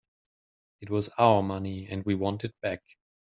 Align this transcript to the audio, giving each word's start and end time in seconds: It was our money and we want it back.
It 0.79 0.89
was 0.89 1.09
our 1.19 1.43
money 1.43 1.87
and 1.87 2.03
we 2.03 2.15
want 2.15 2.43
it 2.43 2.59
back. 2.59 2.81